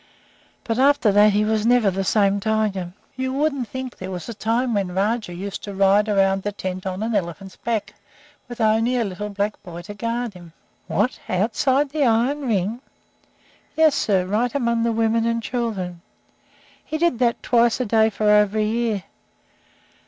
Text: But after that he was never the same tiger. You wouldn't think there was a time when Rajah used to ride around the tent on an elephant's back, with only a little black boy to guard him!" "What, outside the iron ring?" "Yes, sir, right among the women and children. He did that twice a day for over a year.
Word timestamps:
But 0.63 0.79
after 0.79 1.11
that 1.11 1.33
he 1.33 1.45
was 1.45 1.63
never 1.63 1.91
the 1.91 2.03
same 2.03 2.39
tiger. 2.39 2.93
You 3.15 3.33
wouldn't 3.33 3.67
think 3.67 3.97
there 3.99 4.09
was 4.09 4.27
a 4.27 4.33
time 4.33 4.73
when 4.73 4.95
Rajah 4.95 5.35
used 5.35 5.63
to 5.65 5.75
ride 5.75 6.09
around 6.09 6.41
the 6.41 6.51
tent 6.51 6.87
on 6.87 7.03
an 7.03 7.13
elephant's 7.13 7.55
back, 7.55 7.93
with 8.49 8.59
only 8.59 8.97
a 8.97 9.03
little 9.03 9.29
black 9.29 9.61
boy 9.61 9.83
to 9.83 9.93
guard 9.93 10.33
him!" 10.33 10.53
"What, 10.87 11.19
outside 11.29 11.91
the 11.91 12.03
iron 12.05 12.47
ring?" 12.47 12.81
"Yes, 13.75 13.93
sir, 13.93 14.25
right 14.25 14.55
among 14.55 14.81
the 14.81 14.91
women 14.91 15.27
and 15.27 15.43
children. 15.43 16.01
He 16.83 16.97
did 16.97 17.19
that 17.19 17.43
twice 17.43 17.79
a 17.79 17.85
day 17.85 18.09
for 18.09 18.27
over 18.27 18.57
a 18.57 18.65
year. 18.65 19.03